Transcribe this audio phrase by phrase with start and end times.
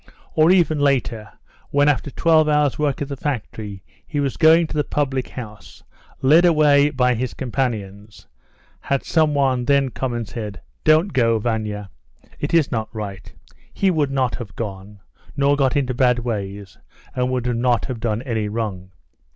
[0.33, 1.31] "Or even later,
[1.69, 5.83] when, after 12 hours' work at the factory, he was going to the public house,
[6.23, 8.25] led away by his companions,
[8.79, 11.91] had some one then come and said, 'Don't go, Vania;
[12.39, 13.31] it is not right,'
[13.71, 14.99] he would not have gone,
[15.37, 16.79] nor got into bad ways,
[17.15, 18.89] and would not have done any wrong.